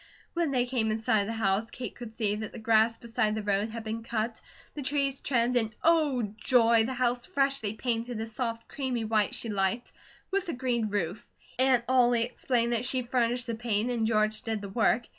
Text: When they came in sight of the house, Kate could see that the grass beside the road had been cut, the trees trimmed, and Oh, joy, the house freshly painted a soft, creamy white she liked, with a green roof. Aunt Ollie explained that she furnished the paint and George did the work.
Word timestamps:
When 0.33 0.49
they 0.49 0.65
came 0.65 0.89
in 0.89 0.97
sight 0.97 1.21
of 1.21 1.27
the 1.27 1.33
house, 1.33 1.69
Kate 1.69 1.93
could 1.93 2.15
see 2.15 2.33
that 2.37 2.51
the 2.51 2.57
grass 2.57 2.97
beside 2.97 3.35
the 3.35 3.43
road 3.43 3.69
had 3.69 3.83
been 3.83 4.01
cut, 4.01 4.41
the 4.73 4.81
trees 4.81 5.19
trimmed, 5.19 5.55
and 5.55 5.75
Oh, 5.83 6.23
joy, 6.39 6.85
the 6.85 6.95
house 6.95 7.27
freshly 7.27 7.73
painted 7.75 8.19
a 8.19 8.25
soft, 8.25 8.67
creamy 8.67 9.05
white 9.05 9.35
she 9.35 9.49
liked, 9.49 9.93
with 10.31 10.49
a 10.49 10.53
green 10.53 10.87
roof. 10.87 11.27
Aunt 11.59 11.83
Ollie 11.87 12.23
explained 12.23 12.73
that 12.73 12.83
she 12.85 13.03
furnished 13.03 13.45
the 13.45 13.53
paint 13.53 13.91
and 13.91 14.07
George 14.07 14.41
did 14.41 14.61
the 14.61 14.69
work. 14.69 15.03